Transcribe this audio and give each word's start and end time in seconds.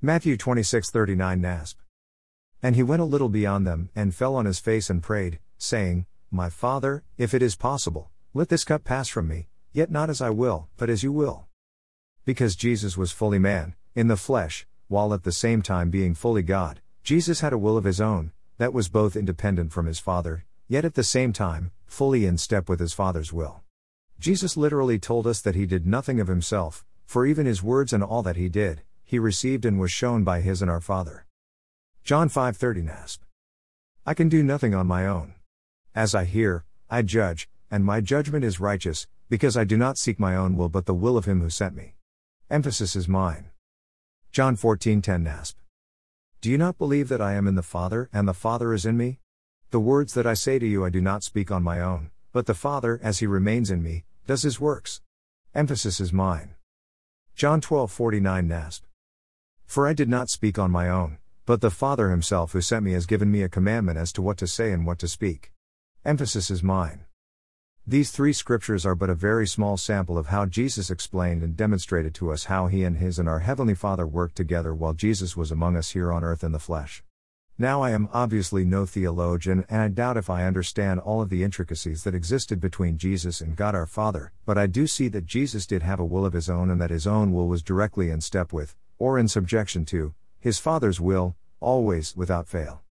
Matthew 0.00 0.36
26:39 0.36 1.40
NASB. 1.40 1.74
And 2.62 2.76
he 2.76 2.84
went 2.84 3.02
a 3.02 3.04
little 3.04 3.28
beyond 3.28 3.66
them, 3.66 3.90
and 3.96 4.14
fell 4.14 4.36
on 4.36 4.44
his 4.44 4.60
face 4.60 4.88
and 4.88 5.02
prayed, 5.02 5.40
saying, 5.56 6.06
My 6.30 6.48
Father, 6.48 7.02
if 7.16 7.34
it 7.34 7.42
is 7.42 7.56
possible, 7.56 8.12
let 8.32 8.48
this 8.48 8.62
cup 8.62 8.84
pass 8.84 9.08
from 9.08 9.26
me, 9.26 9.48
yet 9.72 9.90
not 9.90 10.08
as 10.08 10.20
I 10.20 10.30
will, 10.30 10.68
but 10.76 10.88
as 10.88 11.02
you 11.02 11.10
will. 11.10 11.46
Because 12.24 12.54
Jesus 12.54 12.96
was 12.96 13.10
fully 13.10 13.40
man, 13.40 13.74
in 13.96 14.06
the 14.06 14.16
flesh, 14.16 14.68
while 14.86 15.12
at 15.12 15.24
the 15.24 15.32
same 15.32 15.62
time 15.62 15.90
being 15.90 16.14
fully 16.14 16.44
God, 16.44 16.80
Jesus 17.02 17.40
had 17.40 17.52
a 17.52 17.58
will 17.58 17.76
of 17.76 17.82
his 17.82 18.00
own, 18.00 18.30
that 18.58 18.72
was 18.72 18.88
both 18.88 19.16
independent 19.16 19.72
from 19.72 19.86
his 19.86 19.98
Father, 19.98 20.44
yet 20.68 20.84
at 20.84 20.94
the 20.94 21.02
same 21.02 21.32
time, 21.32 21.72
fully 21.86 22.24
in 22.24 22.38
step 22.38 22.68
with 22.68 22.78
his 22.78 22.92
Father's 22.92 23.32
will. 23.32 23.62
Jesus 24.20 24.56
literally 24.56 25.00
told 25.00 25.26
us 25.26 25.40
that 25.40 25.56
he 25.56 25.66
did 25.66 25.88
nothing 25.88 26.20
of 26.20 26.28
himself, 26.28 26.84
for 27.04 27.26
even 27.26 27.46
his 27.46 27.64
words 27.64 27.92
and 27.92 28.04
all 28.04 28.22
that 28.22 28.36
he 28.36 28.48
did, 28.48 28.82
he 29.08 29.18
received 29.18 29.64
and 29.64 29.80
was 29.80 29.90
shown 29.90 30.22
by 30.22 30.42
his 30.42 30.60
and 30.60 30.70
our 30.70 30.82
Father. 30.82 31.24
John 32.04 32.28
5:30 32.28 32.82
NASB. 32.82 33.20
I 34.04 34.12
can 34.12 34.28
do 34.28 34.42
nothing 34.42 34.74
on 34.74 34.86
my 34.86 35.06
own. 35.06 35.32
As 35.94 36.14
I 36.14 36.26
hear, 36.26 36.66
I 36.90 37.00
judge, 37.00 37.48
and 37.70 37.86
my 37.86 38.02
judgment 38.02 38.44
is 38.44 38.60
righteous, 38.60 39.06
because 39.30 39.56
I 39.56 39.64
do 39.64 39.78
not 39.78 39.96
seek 39.96 40.20
my 40.20 40.36
own 40.36 40.58
will 40.58 40.68
but 40.68 40.84
the 40.84 40.92
will 40.92 41.16
of 41.16 41.24
him 41.24 41.40
who 41.40 41.48
sent 41.48 41.74
me. 41.74 41.94
Emphasis 42.50 42.94
is 42.94 43.08
mine. 43.08 43.46
John 44.30 44.56
14:10 44.56 45.24
NASB. 45.24 45.54
Do 46.42 46.50
you 46.50 46.58
not 46.58 46.76
believe 46.76 47.08
that 47.08 47.22
I 47.22 47.32
am 47.32 47.48
in 47.48 47.54
the 47.54 47.62
Father 47.62 48.10
and 48.12 48.28
the 48.28 48.34
Father 48.34 48.74
is 48.74 48.84
in 48.84 48.98
me? 48.98 49.20
The 49.70 49.80
words 49.80 50.12
that 50.12 50.26
I 50.26 50.34
say 50.34 50.58
to 50.58 50.66
you 50.66 50.84
I 50.84 50.90
do 50.90 51.00
not 51.00 51.22
speak 51.22 51.50
on 51.50 51.62
my 51.62 51.80
own, 51.80 52.10
but 52.30 52.44
the 52.44 52.52
Father 52.52 53.00
as 53.02 53.20
he 53.20 53.26
remains 53.26 53.70
in 53.70 53.82
me 53.82 54.04
does 54.26 54.42
his 54.42 54.60
works. 54.60 55.00
Emphasis 55.54 55.98
is 55.98 56.12
mine. 56.12 56.56
John 57.34 57.62
12:49 57.62 58.46
NASB. 58.46 58.87
For 59.68 59.86
I 59.86 59.92
did 59.92 60.08
not 60.08 60.30
speak 60.30 60.58
on 60.58 60.70
my 60.70 60.88
own, 60.88 61.18
but 61.44 61.60
the 61.60 61.70
Father 61.70 62.08
himself 62.08 62.52
who 62.52 62.62
sent 62.62 62.86
me 62.86 62.92
has 62.92 63.04
given 63.04 63.30
me 63.30 63.42
a 63.42 63.50
commandment 63.50 63.98
as 63.98 64.14
to 64.14 64.22
what 64.22 64.38
to 64.38 64.46
say 64.46 64.72
and 64.72 64.86
what 64.86 64.98
to 65.00 65.06
speak. 65.06 65.52
Emphasis 66.06 66.50
is 66.50 66.62
mine. 66.62 67.04
These 67.86 68.10
three 68.10 68.32
scriptures 68.32 68.86
are 68.86 68.94
but 68.94 69.10
a 69.10 69.14
very 69.14 69.46
small 69.46 69.76
sample 69.76 70.16
of 70.16 70.28
how 70.28 70.46
Jesus 70.46 70.90
explained 70.90 71.42
and 71.42 71.54
demonstrated 71.54 72.14
to 72.14 72.32
us 72.32 72.44
how 72.44 72.68
he 72.68 72.82
and 72.82 72.96
his 72.96 73.18
and 73.18 73.28
our 73.28 73.40
Heavenly 73.40 73.74
Father 73.74 74.06
worked 74.06 74.36
together 74.36 74.74
while 74.74 74.94
Jesus 74.94 75.36
was 75.36 75.50
among 75.50 75.76
us 75.76 75.90
here 75.90 76.14
on 76.14 76.24
earth 76.24 76.42
in 76.42 76.52
the 76.52 76.58
flesh. 76.58 77.04
Now, 77.58 77.82
I 77.82 77.90
am 77.90 78.08
obviously 78.10 78.64
no 78.64 78.86
theologian, 78.86 79.66
and 79.68 79.82
I 79.82 79.88
doubt 79.88 80.16
if 80.16 80.30
I 80.30 80.46
understand 80.46 81.00
all 81.00 81.20
of 81.20 81.28
the 81.28 81.44
intricacies 81.44 82.04
that 82.04 82.14
existed 82.14 82.58
between 82.58 82.96
Jesus 82.96 83.42
and 83.42 83.54
God 83.54 83.74
our 83.74 83.84
Father, 83.84 84.32
but 84.46 84.56
I 84.56 84.66
do 84.66 84.86
see 84.86 85.08
that 85.08 85.26
Jesus 85.26 85.66
did 85.66 85.82
have 85.82 86.00
a 86.00 86.06
will 86.06 86.24
of 86.24 86.32
his 86.32 86.48
own 86.48 86.70
and 86.70 86.80
that 86.80 86.88
his 86.88 87.06
own 87.06 87.34
will 87.34 87.48
was 87.48 87.62
directly 87.62 88.08
in 88.08 88.22
step 88.22 88.50
with, 88.50 88.74
or 88.98 89.18
in 89.18 89.28
subjection 89.28 89.84
to, 89.86 90.14
his 90.40 90.58
Father's 90.58 91.00
will, 91.00 91.36
always, 91.60 92.16
without 92.16 92.48
fail. 92.48 92.82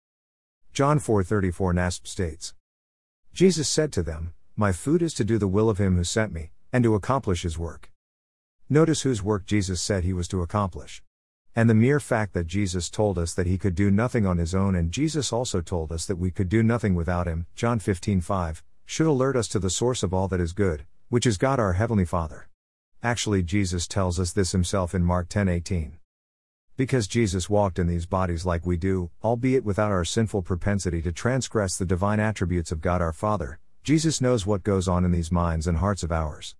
John 0.73 0.99
4:34 0.99 1.73
NASB 1.73 2.07
states, 2.07 2.53
Jesus 3.33 3.69
said 3.69 3.91
to 3.93 4.03
them, 4.03 4.33
My 4.55 4.71
food 4.71 5.01
is 5.01 5.13
to 5.15 5.23
do 5.23 5.37
the 5.37 5.47
will 5.47 5.69
of 5.69 5.77
him 5.77 5.95
who 5.95 6.03
sent 6.03 6.33
me, 6.33 6.51
and 6.73 6.83
to 6.83 6.95
accomplish 6.95 7.43
his 7.43 7.57
work. 7.57 7.91
Notice 8.69 9.01
whose 9.01 9.23
work 9.23 9.45
Jesus 9.45 9.81
said 9.81 10.03
he 10.03 10.13
was 10.13 10.27
to 10.27 10.41
accomplish. 10.41 11.01
And 11.55 11.69
the 11.69 11.73
mere 11.73 11.99
fact 11.99 12.33
that 12.33 12.47
Jesus 12.47 12.89
told 12.89 13.17
us 13.17 13.33
that 13.33 13.47
he 13.47 13.57
could 13.57 13.73
do 13.73 13.89
nothing 13.89 14.25
on 14.25 14.37
his 14.37 14.53
own 14.53 14.75
and 14.75 14.91
Jesus 14.91 15.33
also 15.33 15.61
told 15.61 15.91
us 15.91 16.05
that 16.05 16.17
we 16.17 16.29
could 16.29 16.49
do 16.49 16.61
nothing 16.61 16.93
without 16.93 17.27
him, 17.27 17.47
John 17.55 17.79
15:5, 17.79 18.63
should 18.85 19.07
alert 19.07 19.35
us 19.35 19.47
to 19.49 19.59
the 19.59 19.69
source 19.69 20.03
of 20.03 20.13
all 20.13 20.27
that 20.27 20.39
is 20.39 20.53
good, 20.53 20.85
which 21.09 21.25
is 21.25 21.37
God 21.37 21.59
our 21.59 21.73
heavenly 21.73 22.05
Father. 22.05 22.49
Actually 23.03 23.43
Jesus 23.43 23.87
tells 23.87 24.19
us 24.19 24.31
this 24.31 24.53
himself 24.53 24.95
in 24.95 25.03
Mark 25.03 25.29
10:18. 25.29 25.99
Because 26.75 27.07
Jesus 27.07 27.49
walked 27.49 27.77
in 27.77 27.85
these 27.85 28.07
bodies 28.07 28.45
like 28.45 28.65
we 28.65 28.75
do, 28.75 29.11
albeit 29.23 29.63
without 29.63 29.91
our 29.91 30.03
sinful 30.03 30.41
propensity 30.41 31.01
to 31.03 31.11
transgress 31.11 31.77
the 31.77 31.85
divine 31.85 32.19
attributes 32.19 32.71
of 32.71 32.81
God 32.81 33.01
our 33.01 33.13
Father, 33.13 33.59
Jesus 33.83 34.19
knows 34.19 34.47
what 34.47 34.63
goes 34.63 34.87
on 34.87 35.05
in 35.05 35.11
these 35.11 35.31
minds 35.31 35.67
and 35.67 35.77
hearts 35.77 36.01
of 36.01 36.11
ours. 36.11 36.55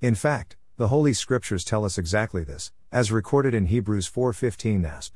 In 0.00 0.14
fact, 0.14 0.56
the 0.76 0.88
Holy 0.88 1.12
Scriptures 1.12 1.64
tell 1.64 1.84
us 1.84 1.98
exactly 1.98 2.44
this, 2.44 2.72
as 2.92 3.10
recorded 3.10 3.52
in 3.52 3.66
Hebrews 3.66 4.06
4:15 4.06 4.82
NASB. 4.82 5.10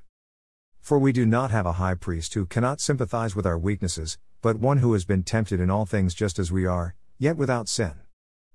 For 0.80 0.98
we 0.98 1.12
do 1.12 1.24
not 1.24 1.52
have 1.52 1.66
a 1.66 1.78
high 1.80 1.94
priest 1.94 2.34
who 2.34 2.46
cannot 2.46 2.80
sympathize 2.80 3.34
with 3.34 3.46
our 3.46 3.58
weaknesses, 3.58 4.18
but 4.42 4.58
one 4.58 4.78
who 4.78 4.92
has 4.92 5.04
been 5.04 5.22
tempted 5.22 5.60
in 5.60 5.70
all 5.70 5.86
things 5.86 6.14
just 6.14 6.38
as 6.38 6.52
we 6.52 6.66
are, 6.66 6.94
yet 7.16 7.36
without 7.36 7.68
sin. 7.68 7.94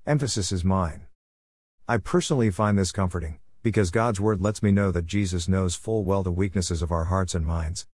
Emphasis 0.05 0.51
is 0.51 0.63
mine. 0.63 1.08
I 1.91 1.97
personally 1.97 2.51
find 2.51 2.77
this 2.77 2.91
comforting, 2.91 3.39
because 3.63 3.89
God's 3.89 4.21
word 4.21 4.41
lets 4.41 4.61
me 4.61 4.69
know 4.69 4.91
that 4.91 5.07
Jesus 5.07 5.47
knows 5.47 5.73
full 5.73 6.03
well 6.03 6.21
the 6.21 6.29
weaknesses 6.29 6.83
of 6.83 6.91
our 6.91 7.05
hearts 7.05 7.33
and 7.33 7.43
minds. 7.43 7.87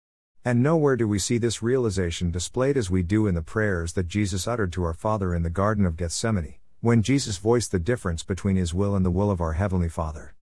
And 0.44 0.64
nowhere 0.64 0.96
do 0.96 1.06
we 1.06 1.20
see 1.20 1.38
this 1.38 1.62
realization 1.62 2.32
displayed 2.32 2.76
as 2.76 2.90
we 2.90 3.04
do 3.04 3.28
in 3.28 3.36
the 3.36 3.40
prayers 3.40 3.92
that 3.92 4.08
Jesus 4.08 4.48
uttered 4.48 4.72
to 4.72 4.82
our 4.82 4.94
Father 4.94 5.32
in 5.32 5.44
the 5.44 5.48
Garden 5.48 5.86
of 5.86 5.96
Gethsemane, 5.96 6.56
when 6.80 7.04
Jesus 7.04 7.36
voiced 7.38 7.70
the 7.70 7.78
difference 7.78 8.24
between 8.24 8.56
his 8.56 8.74
will 8.74 8.96
and 8.96 9.06
the 9.06 9.12
will 9.12 9.30
of 9.30 9.40
our 9.40 9.52
Heavenly 9.52 9.88
Father. 9.88 10.34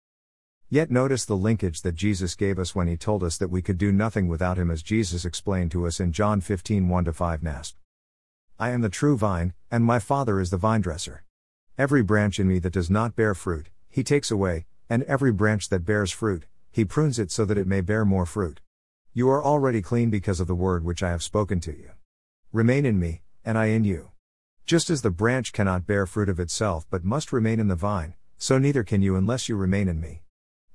Yet 0.70 0.90
notice 0.90 1.26
the 1.26 1.36
linkage 1.36 1.82
that 1.82 1.96
Jesus 1.96 2.36
gave 2.36 2.58
us 2.58 2.74
when 2.74 2.88
he 2.88 2.96
told 2.96 3.22
us 3.22 3.38
that 3.38 3.52
we 3.52 3.62
could 3.62 3.78
do 3.78 3.92
nothing 3.92 4.30
without 4.30 4.58
him, 4.58 4.72
as 4.72 4.82
Jesus 4.82 5.26
explained 5.26 5.72
to 5.72 5.86
us 5.86 6.00
in 6.00 6.14
John 6.14 6.40
15 6.40 6.88
1 6.88 7.12
5 7.12 7.42
NASB. 7.42 7.74
I 8.58 8.70
am 8.70 8.80
the 8.80 8.88
true 8.88 9.18
vine, 9.18 9.52
and 9.70 9.84
my 9.84 10.00
Father 10.00 10.40
is 10.40 10.52
the 10.52 10.56
vine 10.56 10.80
dresser. 10.80 11.26
Every 11.82 12.04
branch 12.04 12.40
in 12.40 12.48
me 12.48 12.60
that 12.60 12.74
does 12.74 12.92
not 12.92 13.16
bear 13.16 13.34
fruit, 13.34 13.72
he 13.90 14.04
takes 14.04 14.30
away, 14.30 14.68
and 14.88 15.02
every 15.06 15.32
branch 15.32 15.70
that 15.70 15.84
bears 15.84 16.12
fruit, 16.12 16.46
he 16.72 16.86
prunes 16.86 17.18
it 17.18 17.32
so 17.32 17.44
that 17.44 17.58
it 17.58 17.66
may 17.66 17.82
bear 17.82 18.06
more 18.06 18.28
fruit. 18.28 18.62
You 19.16 19.32
are 19.32 19.44
already 19.44 19.82
clean 19.82 20.12
because 20.12 20.40
of 20.40 20.46
the 20.46 20.54
word 20.54 20.84
which 20.86 21.02
I 21.02 21.10
have 21.10 21.24
spoken 21.24 21.60
to 21.62 21.72
you. 21.72 21.90
Remain 22.52 22.86
in 22.86 23.00
me, 23.00 23.24
and 23.44 23.58
I 23.58 23.74
in 23.74 23.84
you. 23.84 24.12
Just 24.68 24.92
as 24.92 25.02
the 25.02 25.10
branch 25.10 25.54
cannot 25.54 25.88
bear 25.88 26.06
fruit 26.06 26.30
of 26.30 26.40
itself 26.40 26.86
but 26.92 27.04
must 27.04 27.34
remain 27.34 27.60
in 27.60 27.68
the 27.68 27.76
vine, 27.76 28.14
so 28.38 28.60
neither 28.60 28.84
can 28.84 29.02
you 29.02 29.16
unless 29.16 29.50
you 29.50 29.56
remain 29.56 29.88
in 29.88 30.00
me. 30.00 30.22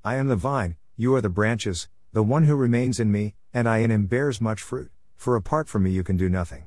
I 0.05 0.17
am 0.17 0.27
the 0.27 0.35
vine, 0.35 0.75
you 0.97 1.15
are 1.15 1.21
the 1.21 1.29
branches, 1.29 1.89
the 2.15 2.25
one 2.25 2.47
who 2.47 2.57
remains 2.57 2.99
in 2.99 3.13
me, 3.13 3.37
and 3.55 3.69
I 3.69 3.79
in 3.79 3.93
him 3.93 4.07
bears 4.07 4.41
much 4.41 4.61
fruit, 4.61 4.91
for 5.15 5.37
apart 5.37 5.69
from 5.69 5.85
me 5.85 5.93
you 5.93 6.03
can 6.03 6.17
do 6.17 6.29
nothing. 6.29 6.65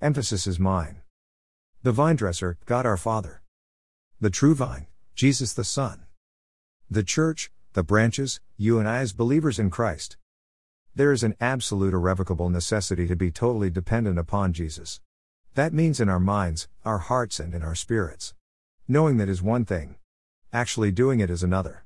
Emphasis 0.00 0.46
is 0.46 0.58
mine. 0.58 1.02
The 1.82 1.92
vine 1.92 2.16
dresser, 2.16 2.56
God 2.64 2.86
our 2.86 2.96
Father. 2.96 3.42
The 4.24 4.30
true 4.30 4.54
vine, 4.54 4.86
Jesus 5.14 5.52
the 5.52 5.64
Son. 5.64 6.06
The 6.90 7.02
church, 7.02 7.50
the 7.74 7.82
branches, 7.82 8.40
you 8.56 8.78
and 8.78 8.88
I 8.88 9.00
as 9.00 9.12
believers 9.12 9.58
in 9.58 9.68
Christ. 9.68 10.16
There 10.94 11.12
is 11.12 11.22
an 11.22 11.36
absolute 11.42 11.92
irrevocable 11.92 12.48
necessity 12.48 13.06
to 13.06 13.16
be 13.16 13.30
totally 13.30 13.68
dependent 13.68 14.18
upon 14.18 14.54
Jesus. 14.54 15.02
That 15.56 15.74
means 15.74 16.00
in 16.00 16.08
our 16.08 16.18
minds, 16.18 16.68
our 16.86 17.00
hearts, 17.00 17.38
and 17.38 17.52
in 17.52 17.62
our 17.62 17.74
spirits. 17.74 18.32
Knowing 18.88 19.18
that 19.18 19.28
is 19.28 19.42
one 19.42 19.66
thing. 19.66 19.96
Actually 20.54 20.90
doing 20.90 21.20
it 21.20 21.28
is 21.28 21.42
another. 21.42 21.84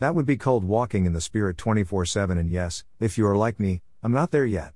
That 0.00 0.16
would 0.16 0.26
be 0.26 0.36
called 0.36 0.64
walking 0.64 1.06
in 1.06 1.12
the 1.12 1.20
Spirit 1.20 1.56
24 1.56 2.04
7, 2.04 2.36
and 2.36 2.50
yes, 2.50 2.82
if 2.98 3.16
you 3.16 3.28
are 3.28 3.36
like 3.36 3.60
me, 3.60 3.80
I'm 4.02 4.10
not 4.10 4.32
there 4.32 4.44
yet. 4.44 4.72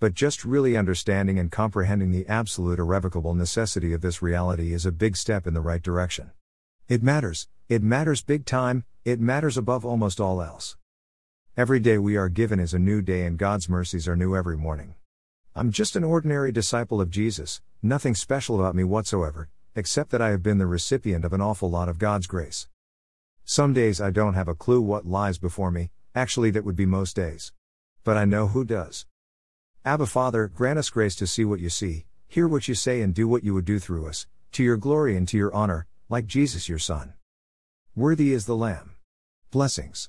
But 0.00 0.14
just 0.14 0.44
really 0.44 0.76
understanding 0.76 1.38
and 1.38 1.52
comprehending 1.52 2.10
the 2.10 2.26
absolute 2.26 2.80
irrevocable 2.80 3.34
necessity 3.34 3.92
of 3.92 4.00
this 4.00 4.20
reality 4.20 4.72
is 4.72 4.84
a 4.84 4.90
big 4.90 5.16
step 5.16 5.46
in 5.46 5.54
the 5.54 5.60
right 5.60 5.84
direction. 5.84 6.32
It 6.88 7.02
matters, 7.02 7.48
it 7.68 7.82
matters 7.82 8.22
big 8.22 8.46
time, 8.46 8.82
it 9.04 9.20
matters 9.20 9.58
above 9.58 9.84
almost 9.84 10.22
all 10.22 10.40
else. 10.40 10.78
Every 11.54 11.80
day 11.80 11.98
we 11.98 12.16
are 12.16 12.30
given 12.30 12.58
is 12.58 12.72
a 12.72 12.78
new 12.78 13.02
day, 13.02 13.26
and 13.26 13.36
God's 13.36 13.68
mercies 13.68 14.08
are 14.08 14.16
new 14.16 14.34
every 14.34 14.56
morning. 14.56 14.94
I'm 15.54 15.70
just 15.70 15.96
an 15.96 16.04
ordinary 16.04 16.50
disciple 16.50 16.98
of 16.98 17.10
Jesus, 17.10 17.60
nothing 17.82 18.14
special 18.14 18.58
about 18.58 18.74
me 18.74 18.84
whatsoever, 18.84 19.50
except 19.74 20.08
that 20.12 20.22
I 20.22 20.30
have 20.30 20.42
been 20.42 20.56
the 20.56 20.66
recipient 20.66 21.26
of 21.26 21.34
an 21.34 21.42
awful 21.42 21.68
lot 21.68 21.90
of 21.90 21.98
God's 21.98 22.26
grace. 22.26 22.68
Some 23.44 23.74
days 23.74 24.00
I 24.00 24.08
don't 24.08 24.32
have 24.32 24.48
a 24.48 24.54
clue 24.54 24.80
what 24.80 25.04
lies 25.04 25.36
before 25.36 25.70
me, 25.70 25.90
actually, 26.14 26.50
that 26.52 26.64
would 26.64 26.74
be 26.74 26.86
most 26.86 27.14
days. 27.14 27.52
But 28.02 28.16
I 28.16 28.24
know 28.24 28.46
who 28.46 28.64
does. 28.64 29.04
Abba 29.84 30.06
Father, 30.06 30.48
grant 30.48 30.78
us 30.78 30.88
grace 30.88 31.16
to 31.16 31.26
see 31.26 31.44
what 31.44 31.60
you 31.60 31.68
see, 31.68 32.06
hear 32.28 32.48
what 32.48 32.66
you 32.66 32.74
say, 32.74 33.02
and 33.02 33.14
do 33.14 33.28
what 33.28 33.44
you 33.44 33.52
would 33.52 33.66
do 33.66 33.78
through 33.78 34.06
us, 34.06 34.26
to 34.52 34.64
your 34.64 34.78
glory 34.78 35.18
and 35.18 35.28
to 35.28 35.36
your 35.36 35.54
honor, 35.54 35.86
like 36.08 36.26
Jesus 36.26 36.68
your 36.68 36.78
Son. 36.78 37.14
Worthy 37.94 38.32
is 38.32 38.46
the 38.46 38.56
Lamb. 38.56 38.96
Blessings. 39.50 40.08